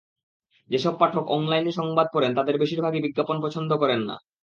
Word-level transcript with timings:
যেসব 0.69 0.93
পাঠক 0.99 1.25
অনলাইনে 1.27 1.71
সংবাদ 1.71 2.07
পড়েন, 2.13 2.31
তাঁদের 2.35 2.55
বেশির 2.57 2.81
ভাগই 2.81 3.01
বিজ্ঞাপন 3.01 3.37
পছন্দ 3.41 3.71
করেন 3.77 4.01
না। 4.01 4.15